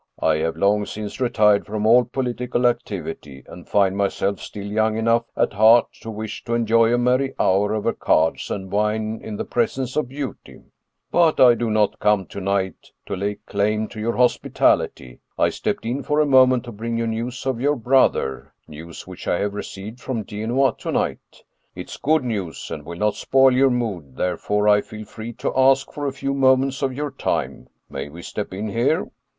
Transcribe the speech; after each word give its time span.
I 0.17 0.37
have 0.37 0.57
long 0.57 0.87
since 0.87 1.21
retired 1.21 1.67
from 1.67 1.85
all 1.85 2.05
political 2.05 2.65
activity, 2.65 3.43
and 3.45 3.69
find 3.69 3.95
myself 3.95 4.39
still 4.39 4.65
young 4.65 4.97
enough 4.97 5.25
at 5.37 5.53
heart 5.53 5.89
to 6.01 6.09
wish 6.09 6.43
to 6.45 6.55
enjoy 6.55 6.91
a 6.91 6.97
merry 6.97 7.35
hour 7.39 7.75
over 7.75 7.93
cards 7.93 8.49
and 8.49 8.71
wine 8.71 9.21
in 9.23 9.37
the 9.37 9.45
presence 9.45 9.95
of 9.95 10.09
beauty 10.09 10.63
But 11.11 11.39
I 11.39 11.53
do 11.53 11.69
not 11.69 11.99
come 11.99 12.25
to 12.25 12.41
night 12.41 12.89
to 13.05 13.15
lay 13.15 13.35
claim 13.45 13.87
to 13.89 13.99
your 13.99 14.17
hospitality. 14.17 15.19
I 15.37 15.49
stepped 15.49 15.85
in 15.85 16.01
for 16.01 16.19
a 16.19 16.25
moment 16.25 16.63
to 16.63 16.71
bring 16.71 16.97
you 16.97 17.05
news 17.05 17.45
of 17.45 17.61
your 17.61 17.75
brother, 17.75 18.55
news 18.67 19.05
which 19.05 19.27
I 19.27 19.37
have 19.37 19.53
received 19.53 19.99
from 19.99 20.25
Genoa 20.25 20.73
to 20.79 20.91
night. 20.91 21.43
It 21.75 21.91
is 21.91 21.97
good 21.97 22.23
news, 22.23 22.71
and 22.71 22.85
will 22.87 22.97
not 22.97 23.13
spoil 23.13 23.53
your 23.53 23.69
mood, 23.69 24.17
therefore 24.17 24.67
I 24.67 24.81
feel 24.81 25.05
free 25.05 25.33
to 25.33 25.55
ask 25.55 25.91
for 25.91 26.07
a 26.07 26.11
few 26.11 26.33
moments 26.33 26.81
of 26.81 26.91
your 26.91 27.11
time. 27.11 27.69
May 27.87 28.09
we 28.09 28.23
step 28.23 28.51
in 28.51 28.67
here? 28.69 29.07